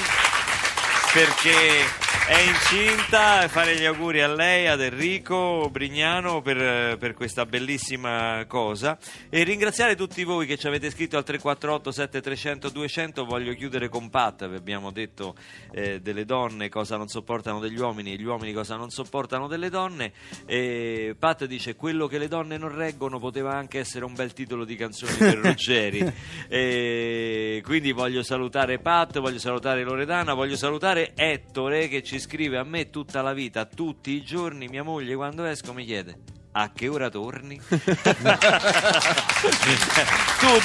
perché 1.12 2.07
è 2.28 2.40
incinta 2.42 3.42
e 3.42 3.48
fare 3.48 3.74
gli 3.74 3.86
auguri 3.86 4.20
a 4.20 4.28
lei, 4.28 4.66
ad 4.66 4.82
Enrico 4.82 5.70
Brignano 5.72 6.42
per, 6.42 6.98
per 6.98 7.14
questa 7.14 7.46
bellissima 7.46 8.44
cosa. 8.46 8.98
E 9.30 9.42
ringraziare 9.44 9.96
tutti 9.96 10.24
voi 10.24 10.44
che 10.44 10.58
ci 10.58 10.66
avete 10.66 10.90
scritto 10.90 11.16
al 11.16 11.24
348 11.24 11.90
7300 11.90 12.68
200 12.68 13.24
voglio 13.24 13.54
chiudere 13.54 13.88
con 13.88 14.10
Pat, 14.10 14.46
vi 14.46 14.56
abbiamo 14.56 14.90
detto 14.90 15.36
eh, 15.70 16.00
delle 16.02 16.26
donne 16.26 16.68
cosa 16.68 16.98
non 16.98 17.08
sopportano 17.08 17.60
degli 17.60 17.78
uomini 17.78 18.12
e 18.12 18.16
gli 18.16 18.26
uomini 18.26 18.52
cosa 18.52 18.76
non 18.76 18.90
sopportano 18.90 19.46
delle 19.46 19.70
donne. 19.70 20.12
E 20.44 21.16
Pat 21.18 21.46
dice 21.46 21.76
quello 21.76 22.08
che 22.08 22.18
le 22.18 22.28
donne 22.28 22.58
non 22.58 22.76
reggono 22.76 23.18
poteva 23.18 23.54
anche 23.54 23.78
essere 23.78 24.04
un 24.04 24.12
bel 24.12 24.34
titolo 24.34 24.66
di 24.66 24.76
canzone 24.76 25.14
per 25.16 25.38
Ruggeri. 25.40 26.12
E 26.46 27.62
quindi 27.64 27.92
voglio 27.92 28.22
salutare 28.22 28.78
Pat, 28.78 29.18
voglio 29.18 29.38
salutare 29.38 29.82
Loredana, 29.82 30.34
voglio 30.34 30.56
salutare 30.56 31.12
Ettore 31.14 31.88
che 31.88 32.02
ci 32.02 32.16
scrive 32.18 32.58
a 32.58 32.64
me 32.64 32.90
tutta 32.90 33.22
la 33.22 33.32
vita, 33.32 33.64
tutti 33.64 34.10
i 34.10 34.22
giorni 34.22 34.68
mia 34.68 34.82
moglie 34.82 35.14
quando 35.14 35.44
esco 35.44 35.72
mi 35.72 35.84
chiede 35.84 36.16
a 36.52 36.70
che 36.74 36.88
ora 36.88 37.08
torni? 37.10 37.60
tu 37.68 37.68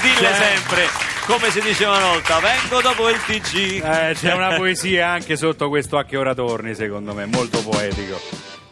dille 0.02 0.34
sempre 0.34 0.88
come 1.26 1.50
si 1.52 1.62
diceva 1.62 1.98
una 1.98 2.08
volta 2.08 2.40
vengo 2.40 2.82
dopo 2.82 3.10
il 3.10 3.20
TG 3.24 3.84
Eh, 3.84 4.16
c'è 4.20 4.34
una 4.34 4.56
poesia 4.56 5.10
anche 5.10 5.36
sotto 5.36 5.70
questo 5.70 5.98
a 5.98 6.04
che 6.04 6.18
ora 6.18 6.34
torni, 6.34 6.74
secondo 6.76 7.14
me, 7.14 7.26
molto 7.26 7.62
poetico. 7.62 8.20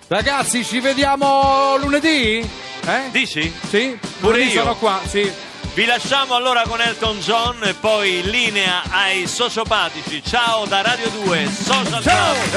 Ragazzi, 0.07 0.65
ci 0.65 0.79
vediamo 0.79 1.77
lunedì? 1.77 2.39
Eh? 2.39 3.09
dici? 3.11 3.53
Sì? 3.69 3.97
Pure 4.19 4.33
Lunedì 4.37 4.53
io. 4.53 4.61
sono 4.61 4.75
qua, 4.75 4.99
sì. 5.05 5.31
Vi 5.73 5.85
lasciamo 5.85 6.35
allora 6.35 6.63
con 6.63 6.81
Elton 6.81 7.19
John 7.19 7.63
e 7.63 7.73
poi 7.73 8.21
linea 8.23 8.81
ai 8.89 9.25
sociopatici. 9.25 10.21
Ciao 10.21 10.65
da 10.65 10.81
Radio 10.81 11.07
2 11.23 11.47
Social. 11.47 12.01
Ciao, 12.03 12.33
grazie. 12.33 12.49